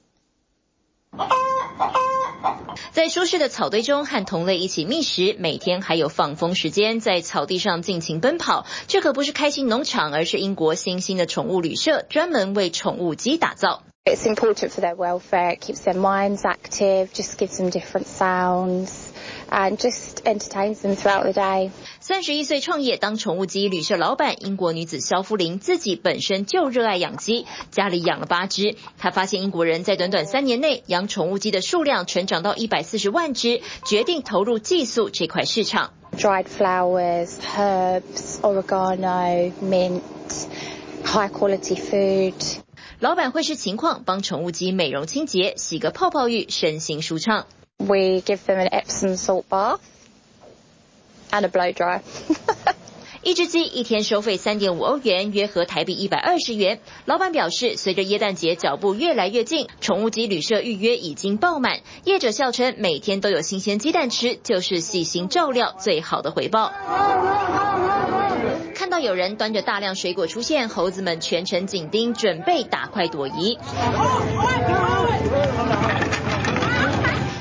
[2.93, 8.67] 在舒适的草堆中和同类一起觅食，每天还有放风时间，在草地上尽情奔跑。
[8.89, 13.83] 这可不是开心农场，而是英国新兴的宠物旅社，专门为宠物鸡打造。
[14.07, 15.51] It's important for their welfare.
[15.51, 19.13] It keeps their minds active, just gives them different sounds.
[19.53, 21.71] And just entertains them throughout the day.
[22.01, 28.77] 三十一岁创业当宠物鸡旅社老板，英国女子肖芙琳自己本身就热爱养鸡，家里养了八只。
[28.97, 35.93] 她发现英国人在短短三年内养宠物鸡的数量成长到一百四十万只，决定投入寄宿这块市场。
[36.17, 40.01] Dried flowers, herbs, oregano, mint,
[41.05, 42.35] high quality food.
[43.01, 47.47] 老板会视情况帮宠物鸡美容清洁，洗个泡泡浴，身心舒畅。
[47.79, 49.79] We give them an Epsom salt bath
[51.31, 52.03] and a blow dry.
[53.23, 56.81] 一只鸡一天收费三点五欧元，约合台币一百二十元。
[57.07, 61.81] 老板表示，随着耶诞节脚步越来越近，宠物鸡旅社预约已经爆满。
[62.05, 66.71] 业者笑称，每天都有新鲜鸡蛋吃，就是细心照料最好的回报。
[68.91, 73.57] 看到有人端着大量水果出现，猴子们全程紧盯，准备打快朵颐。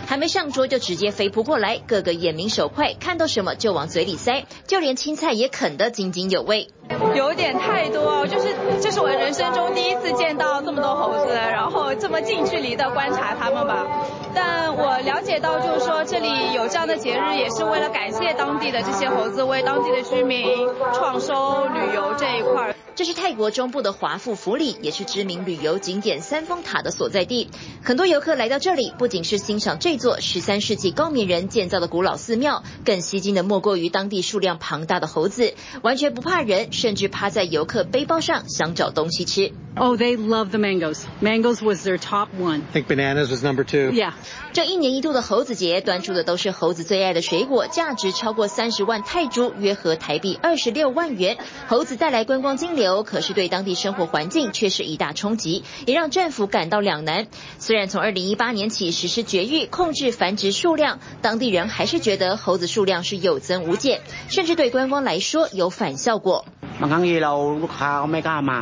[0.06, 6.68] 还没上桌就直接飞扑过来，个个眼明手快，看到什么就往嘴里塞，就连青菜也啃得津津有味。
[7.16, 13.86] 有点太多，就是这是我人生中第一次见到这么多猴子，然后这么近距离的观察它们吧。
[14.34, 22.76] 但我了解到，就是说这里有这样的节日，也是为了感谢当地的这些猴子，为当地的居民创收旅游这一块。
[22.96, 27.50] 这是泰国中部的华富府里，也是知名旅游景点三峰塔的所在地。
[27.82, 39.52] 很多游客来到这里，不仅是欣赏这座十三世纪高棉人建造的古老寺庙，更吸睛的莫过于当地数量庞大的猴子，完全不怕人，甚至趴在游客背包上想找东西吃。
[39.76, 41.04] Oh, they love the mangoes.
[41.22, 42.64] Mangoes was their top one.
[42.74, 43.92] I think bananas was number two.
[43.92, 44.14] Yeah.
[44.52, 51.38] 这一年一度的猴子节，端出的都是猴子最爱的水果，价值超过三十万泰铢，约合台币二十六万元。
[51.68, 57.28] 猴子带来观光金流，可是对当地生活环境却是一大冲击，也让政府感到两难。
[57.60, 66.46] 虽然从二零一八年起实施绝育，控制繁殖数量，当地人还是觉得猴子数量是有增无减，甚至对观光来说有反效果。
[66.80, 68.62] บางครั้งที่เราลูกค้าเขาไม่กล้ามา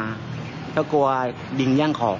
[0.76, 1.08] ก็กลัว
[1.60, 2.20] ดิงแย่งของ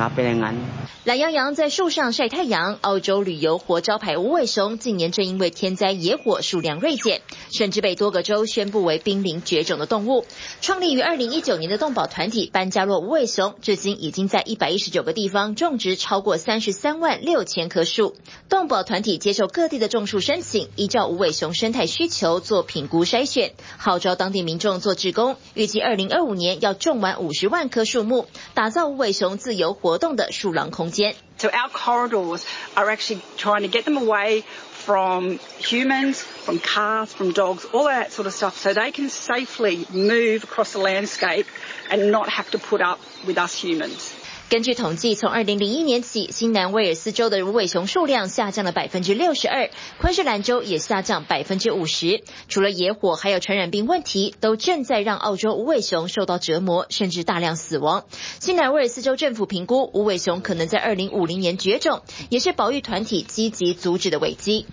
[0.00, 0.56] ครับเป็นอย่างนั้น
[1.04, 2.78] 懒羊羊在树上晒太阳。
[2.80, 10.24] 澳洲旅游活招牌无尾熊近年正因为天灾野火数量锐减，甚至被多个州宣布为濒临绝种的动物。
[10.60, 18.14] 创立于二零一九年的动保团体班加洛无尾熊，至今已经在一百一十九个地方种植超过三十三万六千棵树。
[18.48, 31.14] 动保团体接受各地的种树申请，依照无尾熊生态需求做评估筛选，号召当地民众做志工，预计二零二五年要种完五十万棵树木，打造无尾熊自由活动的树廊空间。
[31.38, 37.64] So our corridors are actually trying to get them away from humans, from cars, from dogs,
[37.72, 41.46] all that sort of stuff, so they can safely move across the landscape
[41.90, 44.14] and not have to put up with us humans.
[44.52, 52.22] 根据统计，从二零零一年起，新南威尔斯州的无尾熊数量下降了百分之六十二，昆士兰州也下降百分之五十。
[52.48, 58.04] 除了野火，还有传染病问题，都正在让澳洲无尾熊受到折磨，甚至大量死亡。
[58.40, 64.66] 新南威尔斯州政府评估，无尾熊可能在二零五零年绝种，也是保育团体积极阻止的危机。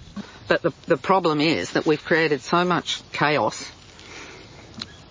[0.50, 3.62] But the, the problem is that we've created so much chaos.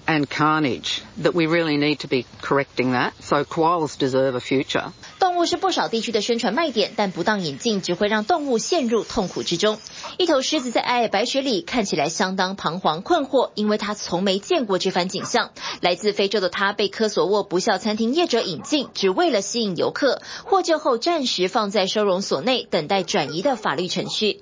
[0.09, 3.15] And carnage that we really need to be correcting that.
[3.23, 4.93] So koalas deserve a future.
[5.39, 9.79] 动物是不少地区的宣传卖点，但不当引进只会让动物陷入痛苦之中。
[10.17, 15.53] 一头狮子在皑皑白雪里看起来相当彷徨困惑，因为它从没见过这番景象。
[15.81, 24.41] 来自非洲的它被科索沃不肖餐厅业者引进，只为了吸引游客，获救后暂时放在收容所内，等待转移的法律程序。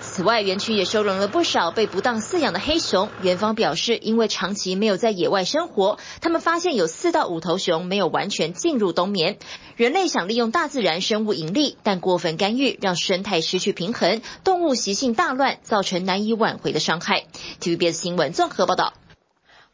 [0.01, 3.09] 此外，园区也收容了不少被不当饲养的黑熊。
[3.23, 9.39] 园方表示，因为长期没有在野外生活，他们发现有四到五头熊没有完全进入冬眠。
[9.77, 17.25] 人类想利用大自然生物盈利，但过分干预让生态失去平衡，动物习性大乱，造成难以挽回的伤害。
[17.61, 19.06] TVBS 新闻综合报道。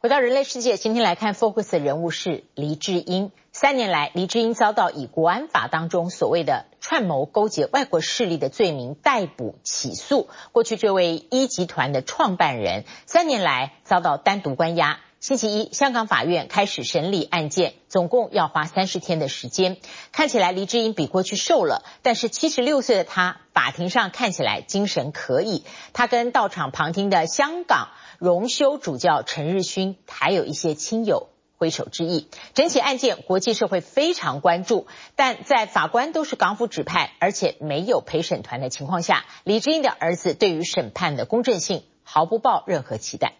[0.03, 3.31] 回到人类世界，今天来看 Focus 的人物是黎智英。
[3.53, 10.29] 三年来，黎智英遭到以国安法当中所谓的串谋勾结外国势力的罪名逮捕起诉。
[10.51, 14.99] 过去这位一集团的创办人，三年来遭到单独关押。
[15.23, 19.77] 星期一，香港法院开始审理案件，总共要花三十天的时间。
[20.11, 25.63] 看起来黎智英比过去瘦了，但是七十六岁的他，法庭上看起来精神可以。
[25.93, 31.29] 他跟到场旁听的香港荣休主教陈日勋，还有一些亲友。
[31.57, 32.27] 挥手致意。
[32.55, 43.35] 整起案件，国际社会非常关注，但在法官都是港府指派，而且没有陪审团的情况下，黎智英的儿子对于审判的公正性毫不抱任何期待。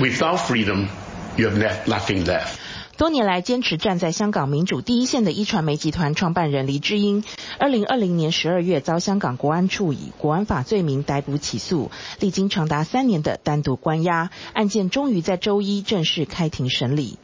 [0.00, 0.88] Without freedom,
[1.36, 2.54] you have nothing left.
[2.96, 7.22] 多年来坚持站在香港民主第一线的壹传媒集团创办人黎智英，
[7.58, 17.18] 二零二零年十二月遭香港国安处以国安法罪名逮捕起诉，历经长达三年的单独关押，案件终于在周一正式开庭审理。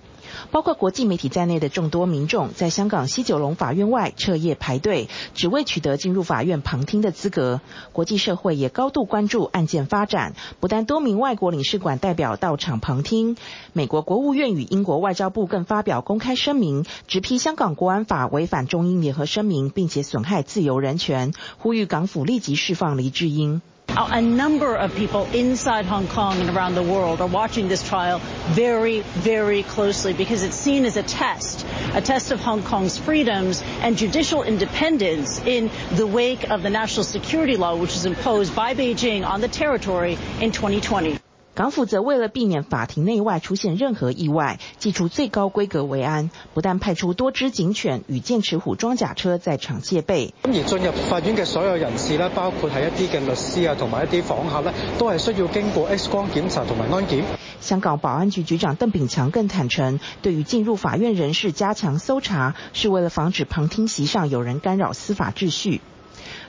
[0.51, 7.61] 包括国际媒体在内的众多民众，在香港西九龙法院外彻夜排队，只为取得进入法院旁听的资格。
[7.93, 13.37] 国际社会也高度关注案件发展，不但多名外国领事馆代表到场旁听，
[13.73, 23.63] 美国国务院与英国外交部更发表公开声明，直批香港国安法违反中英联合声明，并且损害自由人权，呼吁港府立即释放黎智英。
[23.99, 28.19] A number of people inside Hong Kong and around the world are watching this trial
[28.49, 31.65] very, very closely because it's seen as a test,
[31.95, 37.05] a test of Hong Kong's freedoms and judicial independence in the wake of the national
[37.05, 41.19] security law, which was imposed by Beijing on the territory in 2020.
[41.57, 50.35] 港府则为了避免法庭内外出现任何意外，祭出最高规格维安，不但派出多支警犬与剑齿虎装甲车在场戒备。
[50.43, 57.25] 咁而进入法院嘅所有人士咧，包括系一啲嘅律师啊，同埋一啲访客咧，都系需要经过 X 光检查同埋安检。
[57.63, 65.81] 香港保安局局长邓炳强更坦承，对于进入法院人士加强搜查，是为了防止旁听席上有人干扰司法秩序。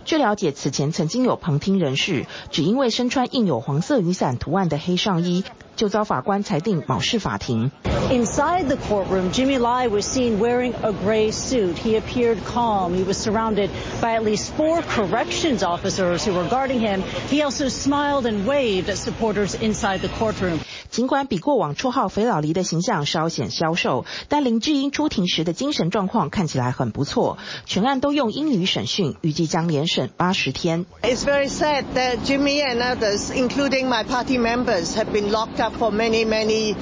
[0.08, 5.44] 据了解，此前曾经有旁听人士，只因为身穿印有黄色雨伞图案的黑上衣，
[5.76, 7.72] 就遭法官裁定藐视法庭。
[8.11, 11.79] Inside the courtroom, Jimmy Lai was seen wearing a gray suit.
[11.79, 12.95] He appeared calm.
[12.95, 17.03] He was surrounded by at least four corrections officers who were guarding him.
[17.31, 20.61] He also smiled and waved at supporters inside the courtroom.
[20.91, 27.39] 尽管比过往绰号“肥老黎”的形象稍显消瘦，但黎智英出庭时的精神状况看起来很不错。
[27.65, 30.85] 全案都用英语审讯，预计将连审八十天。
[31.03, 35.91] It's very sad that Jimmy and others, including my party members, have been locked up for
[35.91, 36.77] many, many.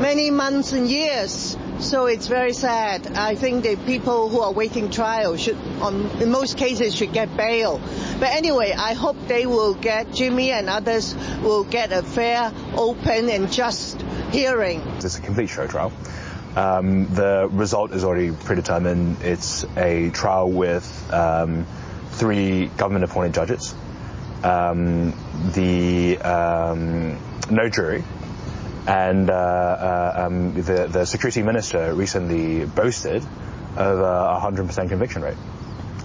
[0.00, 3.06] Many months and years, so it's very sad.
[3.16, 7.36] I think the people who are waiting trial should, on, in most cases, should get
[7.36, 7.80] bail.
[8.18, 13.28] But anyway, I hope they will get, Jimmy and others will get a fair, open
[13.30, 14.80] and just hearing.
[14.96, 15.92] It's a complete show trial.
[16.56, 19.22] Um, the result is already predetermined.
[19.22, 21.66] It's a trial with um,
[22.10, 23.74] three government-appointed judges.
[24.42, 25.14] Um,
[25.54, 26.16] the
[27.50, 28.04] no jury.
[28.84, 33.22] And uh, uh, um, the, the security minister recently boasted
[33.76, 35.36] of a 100% conviction rate.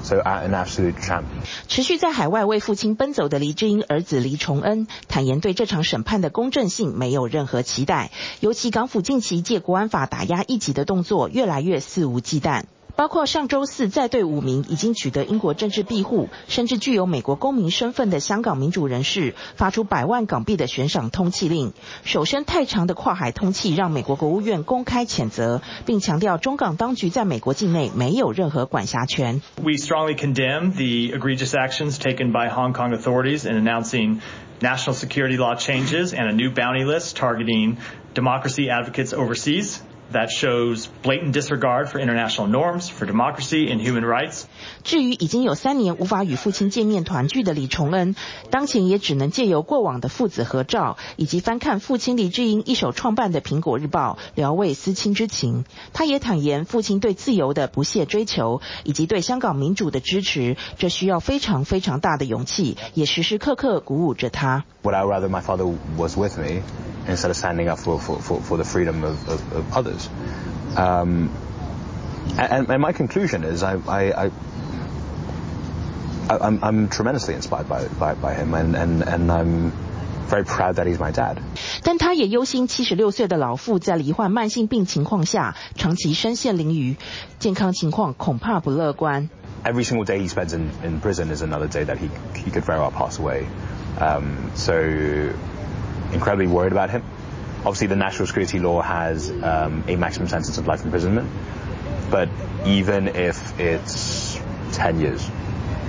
[0.03, 1.25] So an absolute champ.
[1.67, 12.63] 持续在海外为父亲奔走的黎智英儿子黎崇恩坦言，对这场审判的公正性没有任何期待，尤其港府近期借国安法打压异己的动作越来越肆无忌惮。
[12.97, 21.72] 包括上周四再对五名已经取得英国政治庇护，甚至具有美国公民身份的香港民主人士发出百万港币的悬赏通缉令。
[22.05, 29.40] 手伸太长的跨海通缉让美国国务院公开谴责，并强调中港当局在美国境内没有任何管辖权。
[29.57, 34.20] We strongly condemn the egregious actions taken by Hong Kong authorities in announcing
[34.61, 37.78] national security law changes and a new bounty list targeting
[38.14, 39.80] democracy advocates overseas.
[40.12, 44.43] That shows blatant disregard for international norms, for democracy and human rights.
[44.84, 48.14] 至于已经有三年无法与父亲见面团聚的黎崇恩，
[48.51, 55.64] 当前也只能借由过往的父子合照，以及翻看父亲黎智英一手创办的《苹果日报》，聊慰思亲之情。
[55.95, 64.66] 他也坦言，父亲对自由的不懈追求，以及对香港民主的支持，这需要非常非常大的勇气，也时时刻刻鼓舞着他。
[64.82, 65.64] Would I rather my father
[65.97, 66.61] was with me
[67.09, 69.95] instead of standing up for for for for the freedom of of of others?
[70.76, 71.30] Um,
[72.38, 74.30] and, and my conclusion is I, I, I,
[76.28, 79.72] I'm, I'm tremendously inspired by, by, by him, and, and, and I'm
[80.28, 81.38] very proud that he's my dad.
[81.82, 86.97] 但他也忧心七十六岁的老父在罹患慢性病情况下，长期身陷囹圄，
[87.38, 89.28] 健康情况恐怕不乐观。
[89.64, 92.78] Every single day he spends in, in prison is another day that he, he could very
[92.78, 93.47] well pass away.
[94.01, 94.74] Um, so
[96.12, 97.03] incredibly worried about him.
[97.68, 101.28] Obviously, the national security law has um, a maximum sentence of life imprisonment,
[102.09, 102.30] but
[102.65, 104.39] even if it's
[104.72, 105.30] 10 years,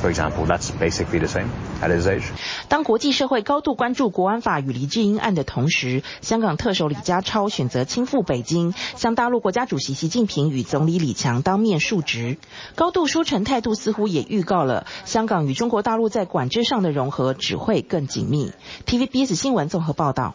[0.01, 1.49] for example, that's basically the same
[1.81, 2.25] at his age.
[2.69, 12.39] 当国际社会高度关注国安法与黎智英案的同时，香港特首李家超选择亲赴北京，向大陆国家主席习近平与总理李强当面述职，
[12.75, 18.53] 高度书承态度似乎也预告了香港与中国大陆在管制上的融合只会更紧密。
[18.85, 20.35] TVBS 新闻综合报道。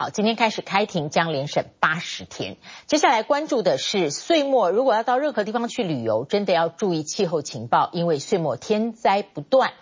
[0.00, 2.56] 好，今天开始开庭将连审八十天。
[2.86, 9.74] 接下来关注的是岁末，如果要到任何地方去旅游，真的要注意气候情报，因为岁末天灾不断。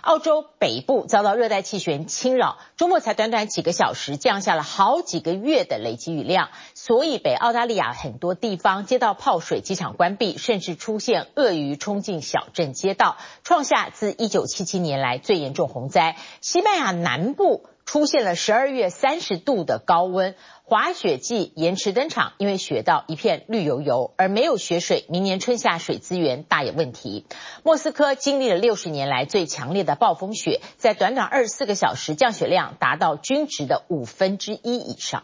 [0.00, 16.16] 澳洲北部遭到热带气旋侵扰，周末才短短几个小时降下了好几个月的累积雨量，所以北澳大利亚很多地方街道泡水，机场关闭，甚至出现鳄鱼冲进小镇街道，创下自1977年来最严重洪灾。
[16.40, 17.66] 西班牙南部。
[17.86, 20.34] 出现了十二月三十度的高温，
[20.64, 27.24] 滑雪季延迟登场，因为雪道一片绿油油，而没有雪水，明年春夏水资源大有问题。
[27.62, 35.22] 莫斯科经历了六十年来最强烈的暴风雪，在短短二十四个小时降雪量达到均值的五分之一以上。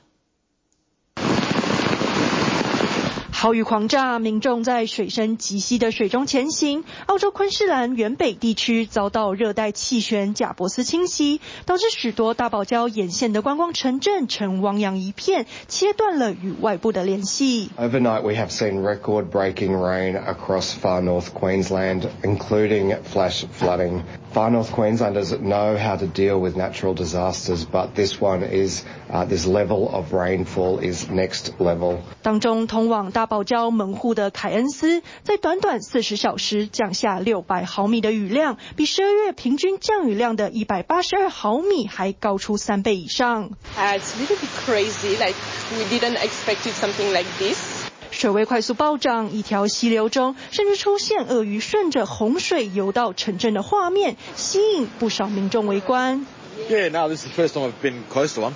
[3.43, 6.85] 豪雨狂炸，民众在水深及膝的水中前行。
[7.07, 17.69] 澳洲昆士兰远北地区遭到热带气旋贾伯斯侵袭，导致许多大堡礁沿线的观光城镇呈汪洋一片，切断了与外部的联系。
[17.77, 24.03] Overnight, we have seen record-breaking rain across far north Queensland, including flash flooding.
[24.33, 28.85] Far north Queenslanders know how to deal with natural disasters, but this one is,
[29.29, 31.99] this level of rainfall is next level.
[32.23, 43.51] 当中通往大堡礁门户的凯恩斯，在短短四十小时降下六百毫米的雨量，比十二月平均降雨量的一百八十二毫米还高出三倍以上。
[43.77, 45.35] Uh, it's a little bit crazy, like
[45.77, 47.83] we didn't expect something like this.
[48.11, 56.27] 水位快速暴涨，一条溪流中甚至出现鳄鱼顺着洪水游到城镇的画面，吸引不少民众围观。
[56.69, 58.53] Yeah, now this is the first time I've been close to one.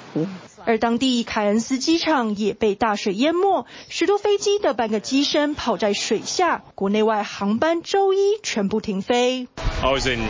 [0.66, 9.46] 而当地凯恩斯机场也被大水淹没，许多飞机的半个机身泡在水下，国内外航班周一全部停飞。
[9.80, 10.28] I was in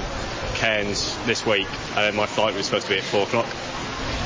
[0.61, 1.67] Cairns this week,
[1.97, 3.47] and my flight was supposed to be at four o'clock.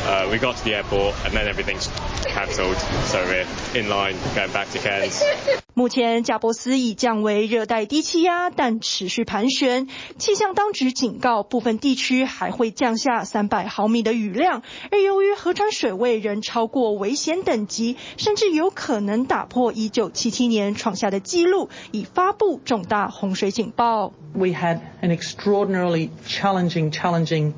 [0.05, 1.89] Uh, we got to the airport and then everything's
[2.27, 5.23] cancelled, so we're in line going back to Cairns.
[5.73, 9.87] 目前，贾伯斯已降为热带低气压，但持续盘旋。
[10.17, 14.61] 气象当局警告，部分地区还会降下三百毫米的雨量。
[14.91, 24.13] 而由于河川水位仍超过危险等级，甚至有可能打破一九七七年创下的纪录，已发布重大洪水警报。
[24.33, 27.53] We had an extraordinarily challenging, challenging.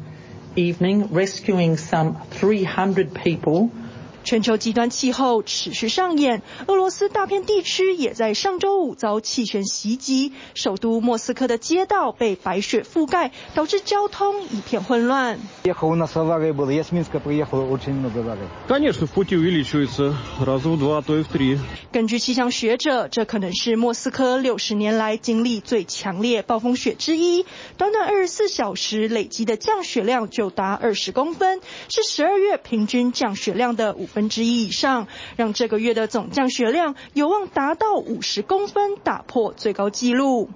[0.57, 3.71] evening rescuing some 300 people
[4.25, 15.39] 全球极端气候持续上演，俄罗斯大片地区也在上周五遭气旋袭击，首都莫斯科的街道被白雪覆盖，导致交通一片混乱。
[21.91, 27.45] 根据气象学者，这可能是莫斯科六十年来经历最强烈暴风雪之一，
[27.77, 40.51] 短短二十四小时累积的降雪量就达二十公分，是十二月平均降雪量的五分之一以上，让这个月的总降雪量有望达到五十公分，打破最高纪录。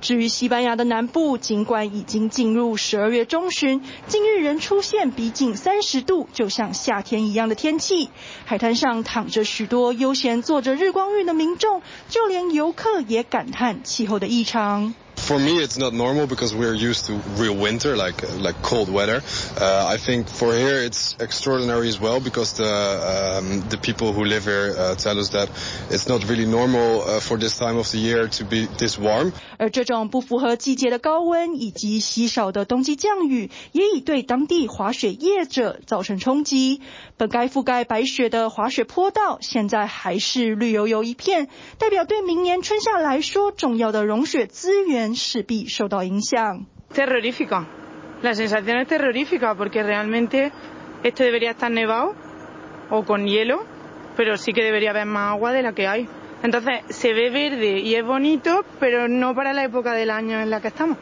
[0.00, 8.08] 至于西班牙的南部，尽管已经进入十二月中旬，近日仍出现逼近三十度，就像夏天一样的天气。
[8.46, 14.94] 海滩上躺着许多悠闲做着日光浴的民众，就连游客也感叹气候的异常。
[15.30, 19.22] For me, it's not normal because we're used to real winter, like like cold weather.
[19.56, 24.24] Uh, I think for here it's extraordinary as well because the um, the people who
[24.24, 25.48] live here uh, tell us that
[25.88, 29.30] it's not really normal uh, for this time of the year to be this warm.
[29.56, 36.80] 而这种不符合季节的高温以及稀少的冬季降雨，也已对当地滑雪业者造成冲击。
[37.16, 45.14] 本该覆盖白雪的滑雪坡道，现在还是绿油油一片，代表对明年春夏来说重要的融雪资源。
[45.19, 46.65] 势必受到影响。
[46.93, 47.67] Terrorífica.
[48.21, 50.51] La sensación es terrorífica porque realmente
[51.03, 52.15] esto debería estar nevado
[52.89, 53.65] o con hielo,
[54.15, 56.07] pero sí que debería haber más agua de la que hay.
[56.43, 60.49] Entonces se ve verde y es bonito, pero no para la época del año en
[60.49, 60.97] la que estamos.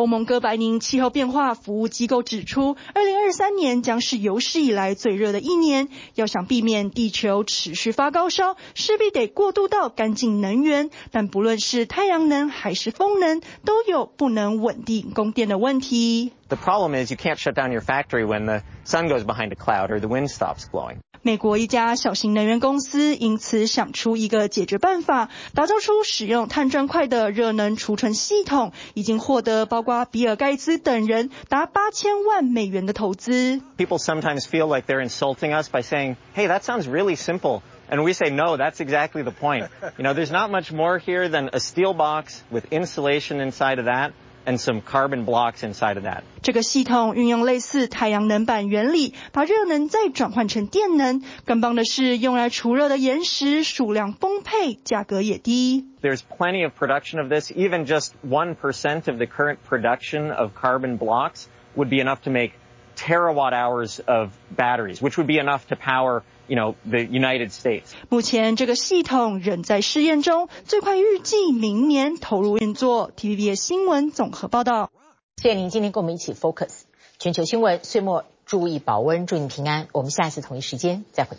[0.00, 5.88] 欧盟哥白尼气候变化服务机构指出，二零二三年将是有史以来最热的一年。
[6.14, 10.88] 要想避免地球持续发高烧，势必得过渡到干净能源。
[11.10, 16.32] 但不论是太阳能还是风能，都有不能稳定供电的问题。
[16.49, 19.91] The problem is you can't shut down your factory when the sun goes behind a cloud
[19.91, 20.97] or the wind stops blowing.
[21.21, 33.59] 美国一家小型能源公司因此想出一个解决办法，打造出使用碳砖块的热能储存系统，已经获得包括比尔盖茨等人达八千万美元的投资。
[33.75, 38.13] People sometimes feel like they're insulting us by saying, "Hey, that sounds really simple." And we
[38.13, 39.69] say, "No, that's exactly the point.
[39.97, 43.85] You know, there's not much more here than a steel box with insulation inside of
[43.85, 44.11] that."
[44.45, 46.21] and some carbon blocks inside of that.
[46.43, 51.23] 这个系统运用类似太阳能板原理，把热能再转换成电能。
[51.45, 55.85] 更棒的是，用来储热的岩石数量丰沛，价格也低。
[56.01, 57.51] There's plenty of production of this.
[57.51, 62.51] Even just 1% of the current production of carbon blocks would be enough to make
[62.95, 67.84] terawatt hours of batteries, which would be enough to power you know, the United States.
[68.08, 73.12] 目前这个系统仍在试验中，最快预计明年投入运作。
[73.16, 74.90] TVBS 新闻综合报道。
[75.36, 76.80] 谢谢您今天跟我们一起 focus
[77.18, 79.86] 全球新闻，岁末注意保温，祝您平安。
[79.92, 81.36] 我们下一次同一时间再会。